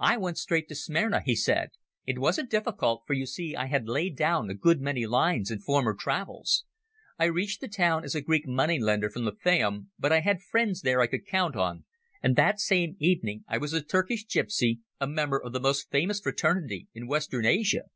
[0.00, 1.70] "I went straight to Smyrna," he said.
[2.06, 5.58] "It wasn't difficult, for you see I had laid down a good many lines in
[5.58, 6.62] former travels.
[7.18, 10.42] I reached the town as a Greek money lender from the Fayum, but I had
[10.42, 11.86] friends there I could count on,
[12.22, 16.20] and the same evening I was a Turkish gipsy, a member of the most famous
[16.20, 17.86] fraternity in Western Asia.